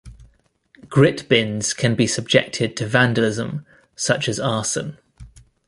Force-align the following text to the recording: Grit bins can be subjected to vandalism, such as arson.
Grit 0.87 1.29
bins 1.29 1.75
can 1.75 1.93
be 1.93 2.07
subjected 2.07 2.75
to 2.75 2.87
vandalism, 2.87 3.67
such 3.95 4.27
as 4.27 4.39
arson. 4.39 4.97